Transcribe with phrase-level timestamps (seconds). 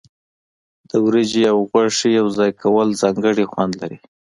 [0.89, 3.97] د وریجې او غوښې یوځای کول ځانګړی خوند لري.